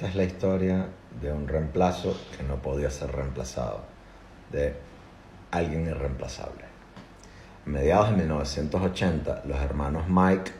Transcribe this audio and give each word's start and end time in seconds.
Esta 0.00 0.08
es 0.08 0.16
la 0.16 0.24
historia 0.24 0.86
de 1.20 1.30
un 1.30 1.46
reemplazo 1.46 2.16
que 2.34 2.42
no 2.42 2.56
podía 2.62 2.88
ser 2.88 3.12
reemplazado, 3.12 3.82
de 4.50 4.72
alguien 5.50 5.88
irreemplazable. 5.88 6.64
A 7.66 7.68
mediados 7.68 8.08
de 8.08 8.16
1980, 8.16 9.42
los 9.44 9.58
hermanos 9.58 10.04
Mike 10.08 10.52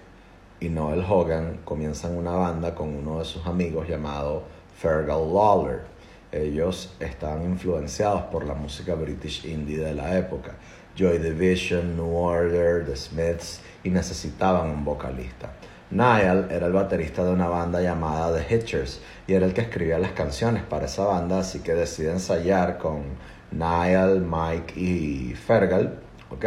y 0.61 0.68
Noel 0.68 1.03
Hogan 1.08 1.61
comienzan 1.64 2.18
una 2.18 2.32
banda 2.32 2.74
con 2.74 2.95
uno 2.95 3.21
de 3.21 3.24
sus 3.24 3.46
amigos 3.46 3.88
llamado 3.88 4.42
Fergal 4.76 5.33
Lawler. 5.33 5.85
Ellos 6.33 6.95
estaban 7.01 7.43
influenciados 7.45 8.25
por 8.25 8.45
la 8.45 8.53
música 8.53 8.95
british 8.95 9.47
indie 9.47 9.79
de 9.79 9.95
la 9.95 10.19
época, 10.19 10.57
Joy 10.97 11.17
Division, 11.17 11.97
New 11.97 12.15
Order, 12.15 12.85
The 12.85 12.95
Smiths, 12.95 13.63
y 13.85 13.88
necesitaban 13.88 14.69
un 14.69 14.85
vocalista. 14.85 15.51
Niall 15.91 16.48
era 16.51 16.66
el 16.66 16.73
baterista 16.73 17.25
de 17.25 17.33
una 17.33 17.48
banda 17.48 17.80
llamada 17.80 18.37
The 18.37 18.55
Hitchers 18.55 19.01
y 19.27 19.34
era 19.34 19.47
el 19.47 19.52
que 19.52 19.62
escribía 19.62 19.98
las 19.98 20.12
canciones 20.12 20.62
para 20.62 20.87
esa 20.87 21.05
banda, 21.05 21.41
así 21.41 21.61
que 21.61 21.75
decide 21.75 22.12
ensayar 22.12 22.79
con 22.79 23.03
Niall, 23.51 24.21
Mike 24.21 24.79
y 24.79 25.34
Fergal, 25.34 25.98
¿ok? 26.31 26.45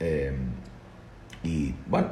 Eh, 0.00 0.32
y 1.42 1.74
bueno, 1.86 2.08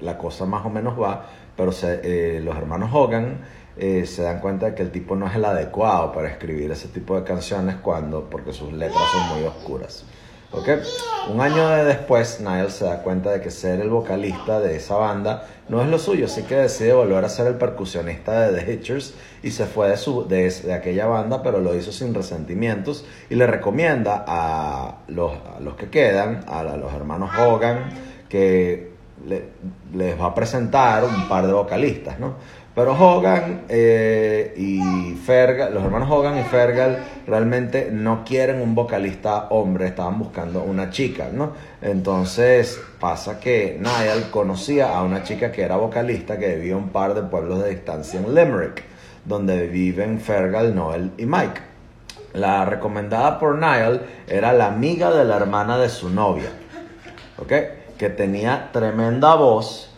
la 0.00 0.16
cosa 0.16 0.46
más 0.46 0.64
o 0.64 0.70
menos 0.70 1.00
va, 1.00 1.28
pero 1.56 1.72
eh, 1.82 2.40
los 2.42 2.56
hermanos 2.56 2.90
Hogan 2.92 3.40
eh, 3.76 4.06
se 4.06 4.22
dan 4.22 4.40
cuenta 4.40 4.66
de 4.66 4.74
que 4.74 4.82
el 4.82 4.90
tipo 4.90 5.16
no 5.16 5.26
es 5.26 5.34
el 5.34 5.44
adecuado 5.44 6.12
para 6.12 6.28
escribir 6.28 6.70
ese 6.70 6.88
tipo 6.88 7.16
de 7.16 7.24
canciones 7.24 7.76
cuando, 7.76 8.30
porque 8.30 8.52
sus 8.52 8.72
letras 8.72 9.02
son 9.12 9.36
muy 9.36 9.46
oscuras. 9.46 10.04
¿Okay? 10.56 10.80
Un 11.30 11.40
año 11.40 11.84
después, 11.84 12.40
Niall 12.40 12.70
se 12.70 12.84
da 12.84 13.02
cuenta 13.02 13.32
de 13.32 13.40
que 13.40 13.50
ser 13.50 13.80
el 13.80 13.90
vocalista 13.90 14.60
de 14.60 14.76
esa 14.76 14.96
banda 14.96 15.46
no 15.68 15.82
es 15.82 15.88
lo 15.88 15.98
suyo, 15.98 16.26
así 16.26 16.42
que 16.42 16.54
decide 16.54 16.92
volver 16.92 17.24
a 17.24 17.28
ser 17.28 17.46
el 17.46 17.54
percusionista 17.54 18.42
de 18.42 18.60
The 18.60 18.72
Hitchers 18.72 19.14
y 19.42 19.50
se 19.50 19.64
fue 19.64 19.88
de, 19.88 19.96
su, 19.96 20.28
de, 20.28 20.50
de 20.50 20.72
aquella 20.74 21.06
banda, 21.06 21.42
pero 21.42 21.60
lo 21.60 21.74
hizo 21.74 21.90
sin 21.92 22.14
resentimientos 22.14 23.04
y 23.30 23.34
le 23.34 23.46
recomienda 23.46 24.24
a 24.26 24.98
los, 25.08 25.32
a 25.56 25.60
los 25.60 25.74
que 25.74 25.88
quedan, 25.88 26.44
a, 26.46 26.62
los 26.62 26.92
hermanos 26.92 27.30
Hogan, 27.38 27.90
que 28.28 28.92
les 29.94 30.20
va 30.20 30.26
a 30.26 30.34
presentar 30.34 31.04
un 31.04 31.28
par 31.28 31.46
de 31.46 31.52
vocalistas, 31.52 32.20
¿no? 32.20 32.34
Pero 32.74 32.92
Hogan 32.92 33.66
eh, 33.68 34.52
y 34.56 35.14
Fergal, 35.14 35.72
los 35.72 35.84
hermanos 35.84 36.10
Hogan 36.10 36.38
y 36.38 36.42
Fergal 36.42 36.98
realmente 37.24 37.90
no 37.92 38.24
quieren 38.24 38.60
un 38.60 38.74
vocalista 38.74 39.46
hombre, 39.50 39.86
estaban 39.86 40.18
buscando 40.18 40.64
una 40.64 40.90
chica, 40.90 41.28
¿no? 41.32 41.52
Entonces 41.80 42.80
pasa 42.98 43.38
que 43.38 43.78
Niall 43.80 44.28
conocía 44.32 44.96
a 44.96 45.04
una 45.04 45.22
chica 45.22 45.52
que 45.52 45.62
era 45.62 45.76
vocalista 45.76 46.36
que 46.36 46.56
vivía 46.56 46.76
un 46.76 46.88
par 46.88 47.14
de 47.14 47.22
pueblos 47.22 47.62
de 47.62 47.70
distancia 47.70 48.18
en 48.18 48.34
Limerick, 48.34 48.82
donde 49.24 49.68
viven 49.68 50.18
Fergal, 50.18 50.74
Noel 50.74 51.12
y 51.16 51.26
Mike. 51.26 51.60
La 52.32 52.64
recomendada 52.64 53.38
por 53.38 53.56
Niall 53.56 54.02
era 54.26 54.52
la 54.52 54.66
amiga 54.66 55.12
de 55.12 55.24
la 55.24 55.36
hermana 55.36 55.78
de 55.78 55.88
su 55.88 56.10
novia, 56.10 56.50
¿ok? 57.38 57.52
Que 57.96 58.10
tenía 58.10 58.70
tremenda 58.72 59.36
voz 59.36 59.93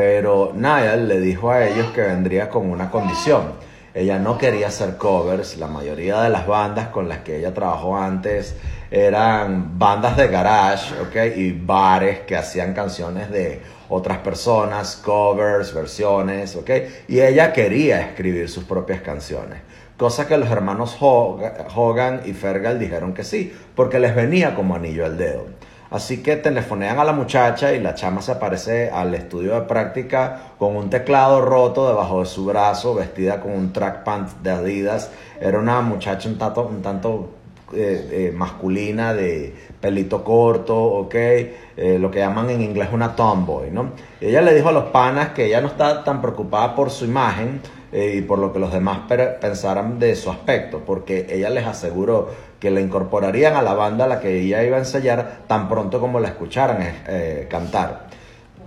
pero 0.00 0.52
Niall 0.54 1.08
le 1.08 1.20
dijo 1.20 1.50
a 1.50 1.66
ellos 1.66 1.88
que 1.90 2.00
vendría 2.00 2.48
con 2.48 2.70
una 2.70 2.90
condición. 2.90 3.52
Ella 3.92 4.18
no 4.18 4.38
quería 4.38 4.68
hacer 4.68 4.96
covers, 4.96 5.58
la 5.58 5.66
mayoría 5.66 6.22
de 6.22 6.30
las 6.30 6.46
bandas 6.46 6.88
con 6.88 7.06
las 7.06 7.18
que 7.18 7.36
ella 7.36 7.52
trabajó 7.52 7.98
antes 7.98 8.56
eran 8.90 9.78
bandas 9.78 10.16
de 10.16 10.28
garage, 10.28 10.94
¿ok? 11.02 11.36
Y 11.36 11.52
bares 11.52 12.20
que 12.20 12.34
hacían 12.34 12.72
canciones 12.72 13.30
de 13.30 13.60
otras 13.90 14.16
personas, 14.20 14.96
covers, 14.96 15.74
versiones, 15.74 16.56
¿ok? 16.56 16.70
Y 17.08 17.20
ella 17.20 17.52
quería 17.52 18.00
escribir 18.00 18.48
sus 18.48 18.64
propias 18.64 19.02
canciones. 19.02 19.60
Cosa 19.98 20.26
que 20.26 20.38
los 20.38 20.50
hermanos 20.50 20.96
Hogan 20.98 22.22
y 22.24 22.32
Fergal 22.32 22.78
dijeron 22.78 23.12
que 23.12 23.22
sí, 23.22 23.54
porque 23.76 24.00
les 24.00 24.14
venía 24.14 24.54
como 24.54 24.76
anillo 24.76 25.04
al 25.04 25.18
dedo. 25.18 25.44
Así 25.90 26.22
que 26.22 26.36
telefonean 26.36 27.00
a 27.00 27.04
la 27.04 27.12
muchacha 27.12 27.72
y 27.72 27.80
la 27.80 27.94
chama 27.94 28.22
se 28.22 28.30
aparece 28.30 28.90
al 28.90 29.12
estudio 29.14 29.54
de 29.54 29.62
práctica 29.62 30.52
con 30.56 30.76
un 30.76 30.88
teclado 30.88 31.40
roto 31.40 31.88
debajo 31.88 32.20
de 32.20 32.26
su 32.26 32.44
brazo, 32.44 32.94
vestida 32.94 33.40
con 33.40 33.52
un 33.52 33.72
track 33.72 34.04
pant 34.04 34.28
de 34.40 34.50
Adidas. 34.50 35.10
Era 35.40 35.58
una 35.58 35.80
muchacha 35.80 36.28
un 36.28 36.38
tanto, 36.38 36.62
un 36.62 36.80
tanto 36.80 37.30
eh, 37.72 38.08
eh, 38.12 38.32
masculina 38.32 39.14
de 39.14 39.52
pelito 39.80 40.22
corto, 40.22 40.76
¿ok? 40.76 41.14
Eh, 41.14 41.98
lo 42.00 42.08
que 42.10 42.20
llaman 42.20 42.50
en 42.50 42.62
inglés 42.62 42.88
una 42.92 43.14
tomboy, 43.16 43.70
¿no? 43.70 43.92
ella 44.20 44.42
le 44.42 44.54
dijo 44.54 44.68
a 44.68 44.72
los 44.72 44.84
panas 44.86 45.30
que 45.30 45.46
ella 45.46 45.60
no 45.60 45.68
está 45.68 46.04
tan 46.04 46.20
preocupada 46.20 46.74
por 46.74 46.90
su 46.90 47.04
imagen, 47.04 47.60
y 47.92 48.20
por 48.20 48.38
lo 48.38 48.52
que 48.52 48.60
los 48.60 48.72
demás 48.72 49.00
pensaran 49.40 49.98
de 49.98 50.14
su 50.14 50.30
aspecto, 50.30 50.82
porque 50.86 51.26
ella 51.28 51.50
les 51.50 51.66
aseguró 51.66 52.28
que 52.60 52.70
la 52.70 52.80
incorporarían 52.80 53.56
a 53.56 53.62
la 53.62 53.74
banda 53.74 54.04
a 54.04 54.08
la 54.08 54.20
que 54.20 54.40
ella 54.40 54.62
iba 54.62 54.76
a 54.76 54.80
ensayar 54.80 55.38
tan 55.46 55.68
pronto 55.68 55.98
como 55.98 56.20
la 56.20 56.28
escucharan 56.28 56.78
eh, 57.08 57.46
cantar. 57.50 58.10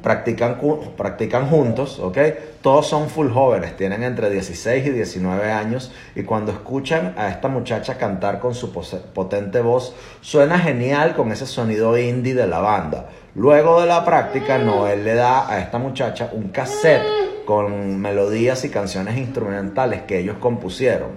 Practican, 0.01 0.59
practican 0.97 1.47
juntos, 1.47 1.99
¿ok? 1.99 2.17
Todos 2.61 2.87
son 2.87 3.09
full 3.09 3.29
jóvenes, 3.29 3.77
tienen 3.77 4.03
entre 4.03 4.29
16 4.29 4.87
y 4.87 4.89
19 4.89 5.49
años 5.49 5.93
y 6.13 6.23
cuando 6.23 6.51
escuchan 6.51 7.13
a 7.17 7.29
esta 7.29 7.47
muchacha 7.47 7.97
cantar 7.97 8.39
con 8.39 8.53
su 8.53 8.73
potente 8.73 9.61
voz, 9.61 9.95
suena 10.19 10.59
genial 10.59 11.15
con 11.15 11.31
ese 11.31 11.45
sonido 11.45 11.97
indie 11.97 12.35
de 12.35 12.47
la 12.47 12.59
banda. 12.59 13.07
Luego 13.35 13.79
de 13.79 13.87
la 13.87 14.03
práctica, 14.03 14.57
Noel 14.57 15.05
le 15.05 15.13
da 15.13 15.49
a 15.49 15.59
esta 15.59 15.77
muchacha 15.77 16.29
un 16.33 16.49
cassette 16.49 17.45
con 17.45 17.99
melodías 17.99 18.65
y 18.65 18.69
canciones 18.69 19.17
instrumentales 19.17 20.01
que 20.01 20.19
ellos 20.19 20.37
compusieron. 20.39 21.11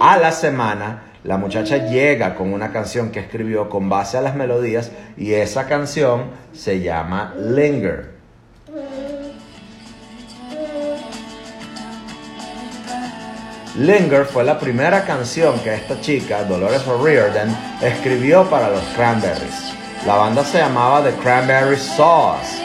A 0.00 0.18
la 0.18 0.32
semana, 0.32 1.07
la 1.28 1.36
muchacha 1.36 1.76
llega 1.76 2.34
con 2.34 2.54
una 2.54 2.72
canción 2.72 3.10
que 3.10 3.20
escribió 3.20 3.68
con 3.68 3.90
base 3.90 4.16
a 4.16 4.22
las 4.22 4.34
melodías 4.34 4.90
y 5.18 5.34
esa 5.34 5.66
canción 5.66 6.30
se 6.54 6.80
llama 6.80 7.34
Linger. 7.36 8.12
Linger 13.76 14.24
fue 14.24 14.42
la 14.42 14.58
primera 14.58 15.04
canción 15.04 15.60
que 15.60 15.74
esta 15.74 16.00
chica, 16.00 16.44
Dolores 16.44 16.86
O'Riordan, 16.86 17.54
escribió 17.82 18.48
para 18.48 18.70
los 18.70 18.82
Cranberries. 18.96 19.74
La 20.06 20.14
banda 20.14 20.42
se 20.42 20.56
llamaba 20.56 21.04
The 21.04 21.12
Cranberry 21.22 21.76
Sauce, 21.76 22.56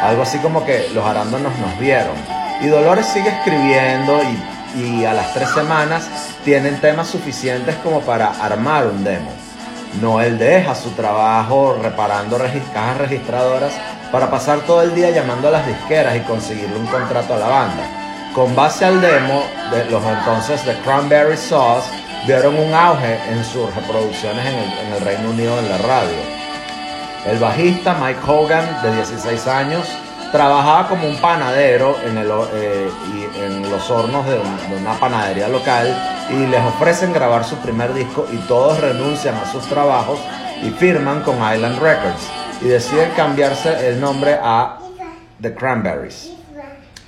algo 0.00 0.22
así 0.22 0.38
como 0.38 0.64
que 0.64 0.90
los 0.94 1.04
arándanos 1.04 1.58
nos 1.58 1.76
vieron. 1.80 2.14
Y 2.60 2.68
Dolores 2.68 3.04
sigue 3.06 3.30
escribiendo 3.30 4.20
y, 4.76 5.04
a 5.04 5.12
las 5.12 5.34
tres 5.34 5.50
semanas 5.50 6.08
tienen 6.44 6.80
temas 6.80 7.08
suficientes 7.08 7.76
como 7.76 8.00
para 8.00 8.30
armar 8.30 8.86
un 8.86 9.04
demo. 9.04 9.30
Noel 10.00 10.38
deja 10.38 10.74
su 10.74 10.90
trabajo 10.90 11.78
reparando 11.80 12.38
cajas 12.72 12.98
registradoras 12.98 13.72
para 14.10 14.30
pasar 14.30 14.60
todo 14.60 14.82
el 14.82 14.94
día 14.94 15.10
llamando 15.10 15.48
a 15.48 15.52
las 15.52 15.66
disqueras 15.66 16.16
y 16.16 16.20
conseguirle 16.20 16.76
un 16.76 16.86
contrato 16.86 17.34
a 17.34 17.38
la 17.38 17.48
banda. 17.48 17.84
Con 18.34 18.56
base 18.56 18.84
al 18.84 19.00
demo, 19.00 19.42
de 19.70 19.84
los 19.90 20.02
entonces 20.04 20.64
de 20.64 20.74
Cranberry 20.80 21.36
Sauce 21.36 21.88
vieron 22.26 22.58
un 22.58 22.72
auge 22.72 23.18
en 23.30 23.44
sus 23.44 23.74
reproducciones 23.74 24.46
en 24.46 24.92
el 24.92 25.00
Reino 25.02 25.30
Unido 25.30 25.58
en 25.58 25.68
la 25.68 25.78
radio. 25.78 26.42
El 27.26 27.38
bajista 27.38 27.94
Mike 28.00 28.20
Hogan, 28.26 28.82
de 28.82 28.96
16 28.96 29.46
años, 29.46 29.86
trabajaba 30.32 30.88
como 30.88 31.06
un 31.06 31.16
panadero 31.18 31.96
en, 32.02 32.16
el, 32.16 32.30
eh, 32.54 32.90
en 33.36 33.70
los 33.70 33.88
hornos 33.90 34.26
de, 34.26 34.40
una 34.74 34.94
panadería 34.98 35.46
local 35.48 35.94
y 36.30 36.46
les 36.46 36.64
ofrecen 36.64 37.12
grabar 37.12 37.44
su 37.44 37.56
primer 37.58 37.92
disco 37.92 38.26
y 38.32 38.38
todos 38.48 38.80
renuncian 38.80 39.34
a 39.36 39.44
sus 39.52 39.64
trabajos 39.66 40.18
y 40.62 40.70
firman 40.70 41.22
con 41.22 41.36
Island 41.36 41.78
Records 41.80 42.30
y 42.62 42.64
deciden 42.64 43.10
cambiarse 43.10 43.88
el 43.88 44.00
nombre 44.00 44.38
a 44.42 44.78
The 45.40 45.54
Cranberries. 45.54 46.41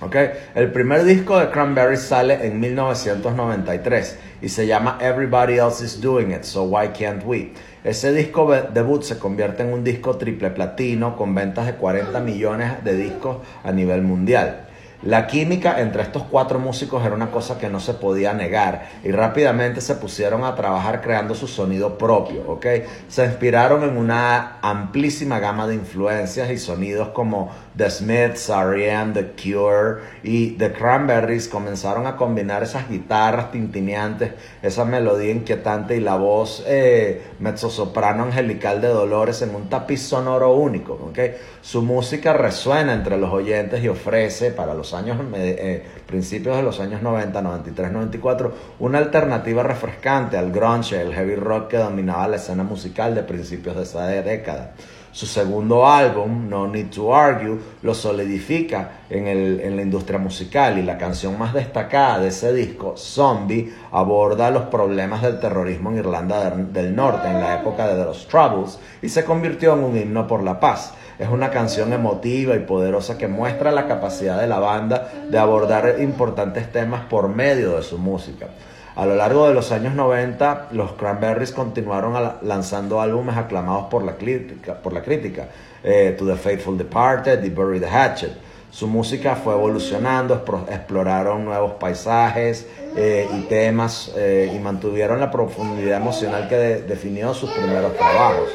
Okay. 0.04 0.32
El 0.54 0.70
primer 0.70 1.02
disco 1.04 1.38
de 1.38 1.48
Cranberries 1.48 2.02
sale 2.02 2.46
en 2.46 2.60
1993 2.60 4.18
y 4.42 4.50
se 4.50 4.66
llama 4.66 4.98
Everybody 5.00 5.54
Else 5.54 5.82
Is 5.82 5.98
Doing 5.98 6.32
It, 6.32 6.42
So 6.42 6.64
Why 6.64 6.88
Can't 6.88 7.24
We? 7.24 7.52
Ese 7.82 8.12
disco 8.12 8.52
debut 8.52 9.02
se 9.02 9.18
convierte 9.18 9.62
en 9.62 9.72
un 9.72 9.82
disco 9.82 10.16
triple 10.16 10.50
platino 10.50 11.16
con 11.16 11.34
ventas 11.34 11.64
de 11.64 11.76
40 11.76 12.20
millones 12.20 12.84
de 12.84 12.96
discos 12.96 13.38
a 13.62 13.72
nivel 13.72 14.02
mundial. 14.02 14.63
La 15.04 15.26
química 15.26 15.82
entre 15.82 16.00
estos 16.00 16.22
cuatro 16.22 16.58
músicos 16.58 17.04
era 17.04 17.14
una 17.14 17.30
cosa 17.30 17.58
que 17.58 17.68
no 17.68 17.78
se 17.78 17.92
podía 17.92 18.32
negar 18.32 18.88
y 19.04 19.10
rápidamente 19.10 19.82
se 19.82 19.96
pusieron 19.96 20.44
a 20.44 20.54
trabajar 20.54 21.02
creando 21.02 21.34
su 21.34 21.46
sonido 21.46 21.98
propio, 21.98 22.50
¿ok? 22.50 22.66
Se 23.08 23.26
inspiraron 23.26 23.82
en 23.82 23.98
una 23.98 24.60
amplísima 24.62 25.40
gama 25.40 25.66
de 25.66 25.74
influencias 25.74 26.50
y 26.50 26.56
sonidos 26.56 27.08
como 27.08 27.50
The 27.76 27.90
Smiths, 27.90 28.48
R.E.M., 28.48 29.12
The 29.12 29.32
Cure 29.32 30.00
y 30.22 30.52
The 30.52 30.72
Cranberries 30.72 31.48
comenzaron 31.48 32.06
a 32.06 32.16
combinar 32.16 32.62
esas 32.62 32.88
guitarras 32.88 33.50
tintineantes, 33.50 34.32
esa 34.62 34.86
melodía 34.86 35.32
inquietante 35.32 35.96
y 35.96 36.00
la 36.00 36.16
voz 36.16 36.64
eh, 36.66 37.32
mezzosoprano 37.40 38.22
angelical 38.22 38.80
de 38.80 38.88
Dolores 38.88 39.42
en 39.42 39.54
un 39.54 39.68
tapiz 39.68 40.00
sonoro 40.00 40.54
único. 40.54 40.94
¿okay? 41.10 41.34
Su 41.60 41.82
música 41.82 42.32
resuena 42.32 42.94
entre 42.94 43.18
los 43.18 43.30
oyentes 43.30 43.84
y 43.84 43.88
ofrece 43.88 44.50
para 44.50 44.72
los 44.72 44.93
años 44.94 45.18
eh, 45.34 45.84
principios 46.06 46.56
de 46.56 46.62
los 46.62 46.80
años 46.80 47.02
90, 47.02 47.42
93, 47.42 47.92
94 47.92 48.54
una 48.78 48.98
alternativa 48.98 49.62
refrescante 49.62 50.36
al 50.36 50.52
grunge, 50.52 51.00
el 51.00 51.12
heavy 51.12 51.34
rock 51.36 51.68
que 51.68 51.76
dominaba 51.78 52.28
la 52.28 52.36
escena 52.36 52.62
musical 52.62 53.14
de 53.14 53.22
principios 53.22 53.76
de 53.76 53.82
esa 53.82 54.06
década. 54.06 54.74
Su 55.14 55.26
segundo 55.26 55.86
álbum, 55.86 56.48
No 56.48 56.66
Need 56.66 56.90
to 56.90 57.14
Argue, 57.14 57.56
lo 57.82 57.94
solidifica 57.94 59.02
en, 59.08 59.28
el, 59.28 59.60
en, 59.60 59.76
la 59.76 59.82
industria 59.82 60.18
musical 60.18 60.76
y 60.76 60.82
la 60.82 60.98
canción 60.98 61.38
más 61.38 61.54
destacada 61.54 62.18
de 62.18 62.28
ese 62.28 62.52
disco, 62.52 62.96
Zombie, 62.96 63.72
aborda 63.92 64.50
los 64.50 64.64
problemas 64.64 65.22
del 65.22 65.38
terrorismo 65.38 65.90
en 65.90 65.98
Irlanda 65.98 66.50
del 66.50 66.96
Norte 66.96 67.28
en 67.28 67.40
la 67.40 67.60
época 67.60 67.86
de 67.86 68.04
los 68.04 68.26
Troubles 68.26 68.80
y 69.02 69.08
se 69.08 69.24
convirtió 69.24 69.74
en 69.74 69.84
un 69.84 69.96
himno 69.96 70.26
por 70.26 70.42
la 70.42 70.58
paz. 70.58 70.94
Es 71.18 71.28
una 71.28 71.50
canción 71.50 71.92
emotiva 71.92 72.56
y 72.56 72.60
poderosa 72.60 73.18
que 73.18 73.28
muestra 73.28 73.70
la 73.70 73.86
capacidad 73.86 74.40
de 74.40 74.48
la 74.48 74.58
banda 74.58 75.10
de 75.28 75.38
abordar 75.38 75.96
importantes 76.00 76.70
temas 76.72 77.04
por 77.06 77.28
medio 77.28 77.76
de 77.76 77.82
su 77.82 77.98
música. 77.98 78.48
A 78.96 79.06
lo 79.06 79.16
largo 79.16 79.48
de 79.48 79.54
los 79.54 79.72
años 79.72 79.94
90, 79.94 80.68
los 80.70 80.92
Cranberries 80.92 81.50
continuaron 81.50 82.14
lanzando 82.42 83.00
álbumes 83.00 83.36
aclamados 83.36 83.86
por 83.86 84.04
la 84.04 84.14
crítica, 84.14 84.74
por 84.74 84.92
la 84.92 85.02
crítica 85.02 85.48
eh, 85.82 86.14
To 86.16 86.24
the 86.26 86.36
Faithful 86.36 86.78
Departed 86.78 87.42
y 87.42 87.50
Bury 87.50 87.80
the 87.80 87.88
Hatchet. 87.88 88.32
Su 88.70 88.88
música 88.88 89.36
fue 89.36 89.54
evolucionando, 89.54 90.44
exploraron 90.68 91.44
nuevos 91.44 91.72
paisajes 91.74 92.66
eh, 92.96 93.28
y 93.32 93.42
temas 93.42 94.12
eh, 94.16 94.52
y 94.54 94.58
mantuvieron 94.58 95.20
la 95.20 95.30
profundidad 95.30 95.98
emocional 95.98 96.48
que 96.48 96.56
definió 96.56 97.34
sus 97.34 97.50
primeros 97.50 97.96
trabajos. 97.96 98.48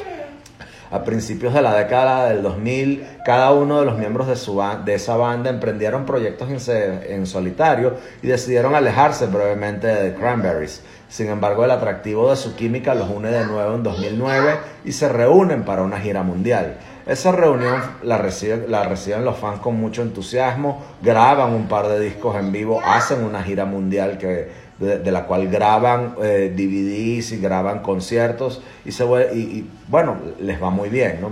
A 0.92 1.04
principios 1.04 1.54
de 1.54 1.62
la 1.62 1.76
década 1.76 2.30
del 2.30 2.42
2000, 2.42 3.08
cada 3.24 3.52
uno 3.52 3.80
de 3.80 3.86
los 3.86 3.98
miembros 3.98 4.28
de, 4.28 4.36
su 4.36 4.60
de 4.86 4.96
esa 4.96 5.16
banda 5.18 5.52
emprendieron 5.52 6.06
proyectos 6.06 6.50
en, 6.50 7.04
en, 7.08 7.28
solitario 7.28 7.94
y 8.24 8.28
decidieron 8.28 8.74
alejarse 8.74 9.28
brevemente 9.28 9.86
de 9.86 10.10
The 10.10 10.18
Cranberries. 10.18 10.82
Sin 11.08 11.30
embargo, 11.30 11.64
el 11.64 11.72
atractivo 11.72 12.32
de 12.32 12.36
su 12.36 12.56
química 12.56 12.96
los 12.96 13.10
une 13.10 13.30
de 13.30 13.46
nuevo 13.46 13.76
en 13.76 13.84
2009 13.84 14.58
y 14.84 14.92
se 14.92 15.10
reúnen 15.10 15.64
para 15.64 15.84
una 15.84 16.00
gira 16.00 16.24
mundial. 16.24 16.78
Esa 17.06 17.32
reunión 17.32 17.82
la 18.04 18.18
reciben, 18.18 18.66
la 18.70 18.84
reciben 18.84 19.26
los 19.26 19.38
fans 19.38 19.60
con 19.60 19.76
mucho 19.80 20.02
entusiasmo, 20.02 20.84
graban 21.02 21.54
un 21.54 21.68
par 21.68 21.88
de 21.88 22.00
discos 22.00 22.36
en 22.36 22.52
vivo, 22.52 22.82
hacen 22.84 23.24
una 23.24 23.42
gira 23.44 23.66
mundial 23.66 24.18
que 24.18 24.69
de, 24.80 25.12
la 25.12 25.26
cual 25.26 25.48
graban 25.50 26.16
eh, 26.24 26.54
DVDs 26.56 27.34
y 27.34 27.38
graban 27.40 27.80
conciertos 27.80 28.62
y, 28.86 28.92
se, 28.92 29.04
y, 29.34 29.70
bueno, 29.88 30.18
les 30.40 30.62
va 30.62 30.70
muy 30.70 30.90
bien, 30.90 31.20
¿no? 31.22 31.32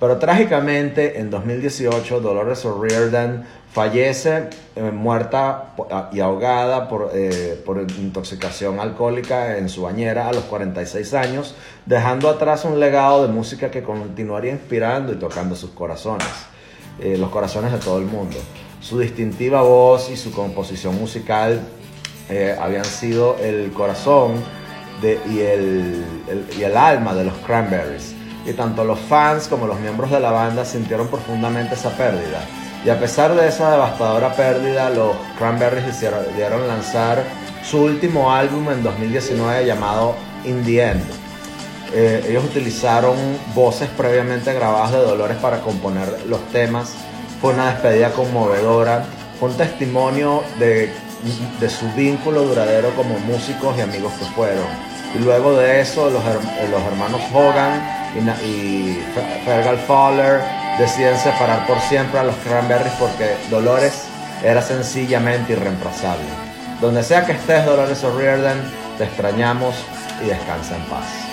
Pero 0.00 0.18
trágicamente 0.18 1.18
en 1.18 1.28
2018 1.30 2.20
Dolores 2.20 2.64
O'Riordan 2.64 3.44
fallece 3.72 4.48
eh, 4.76 4.90
muerta 4.92 5.74
y 6.12 6.20
ahogada 6.20 6.88
por, 6.88 7.10
eh, 7.14 7.60
por 7.66 7.80
intoxicación 7.80 8.78
alcohólica 8.78 9.58
en 9.58 9.68
su 9.68 9.82
bañera 9.82 10.28
a 10.28 10.32
los 10.32 10.44
46 10.44 11.14
años, 11.14 11.56
dejando 11.84 12.28
atrás 12.28 12.64
un 12.64 12.78
legado 12.78 13.26
de 13.26 13.32
música 13.32 13.70
que 13.70 13.82
continuaría 13.82 14.52
inspirando 14.52 15.12
y 15.12 15.16
tocando 15.16 15.56
sus 15.56 15.70
corazones, 15.70 16.28
los 17.00 17.30
corazones 17.30 17.72
de 17.72 17.78
todo 17.78 17.98
el 17.98 18.06
mundo. 18.06 18.36
Su 18.80 19.00
distintiva 19.00 19.62
voz 19.62 20.10
y 20.10 20.16
su 20.16 20.30
composición 20.30 20.96
musical 20.96 21.60
eh, 22.28 22.56
habían 22.60 22.84
sido 22.84 23.36
el 23.38 23.72
corazón 23.72 24.42
y, 25.02 25.40
el, 25.40 26.04
y 26.58 26.62
el 26.62 26.76
alma 26.76 27.14
de 27.14 27.24
los 27.24 27.34
Cranberries. 27.38 28.14
Y 28.44 28.52
tanto 28.52 28.84
los 28.84 28.98
fans 28.98 29.48
como 29.48 29.66
los 29.66 29.78
miembros 29.80 30.10
de 30.10 30.20
la 30.20 30.30
banda 30.30 30.64
sintieron 30.64 31.08
profundamente 31.08 31.74
esa 31.74 31.90
pérdida. 31.90 32.40
Y 32.84 32.90
a 32.90 32.98
pesar 32.98 33.34
de 33.34 33.48
esa 33.48 33.72
devastadora 33.72 34.34
pérdida, 34.34 34.88
los 34.90 35.16
Cranberries 35.36 35.86
decidieron 35.86 36.68
lanzar 36.68 37.22
su 37.64 37.82
último 37.82 38.32
álbum 38.32 38.70
en 38.70 38.82
2019 38.82 39.66
llamado 39.66 40.14
In 40.44 40.64
the 40.64 40.82
End. 40.82 41.02
Eh, 41.92 42.24
ellos 42.28 42.44
utilizaron 42.44 43.16
voces 43.54 43.88
previamente 43.96 44.52
grabadas 44.52 44.92
de 44.92 44.98
Dolores 44.98 45.38
para 45.38 45.60
componer 45.60 46.26
los 46.28 46.40
temas. 46.48 46.94
Fue 47.40 47.52
una 47.54 47.72
despedida 47.72 48.10
conmovedora. 48.10 49.04
Fue 49.40 49.48
un 49.48 49.56
testimonio 49.56 50.42
de 50.58 50.92
de 51.60 51.70
su 51.70 51.90
vínculo 51.92 52.42
duradero 52.42 52.94
como 52.94 53.18
músicos 53.20 53.76
y 53.76 53.80
amigos 53.80 54.12
que 54.18 54.24
fueron. 54.26 54.66
Y 55.14 55.18
luego 55.18 55.56
de 55.56 55.80
eso, 55.80 56.10
los, 56.10 56.22
los 56.24 56.82
hermanos 56.82 57.20
Hogan 57.32 57.80
y, 58.44 59.00
Fergal 59.44 59.78
Fowler 59.78 60.40
deciden 60.78 61.16
separar 61.18 61.66
por 61.66 61.80
siempre 61.80 62.20
a 62.20 62.24
los 62.24 62.36
Cranberries 62.36 62.92
porque 62.98 63.36
Dolores 63.50 64.04
era 64.44 64.62
sencillamente 64.62 65.52
irreemplazable. 65.52 66.24
Donde 66.80 67.02
sea 67.02 67.26
que 67.26 67.32
estés, 67.32 67.64
Dolores 67.64 68.04
O'Riordan, 68.04 68.58
te 68.98 69.04
extrañamos 69.04 69.74
y 70.22 70.28
descansa 70.28 70.76
en 70.76 70.82
paz. 70.84 71.27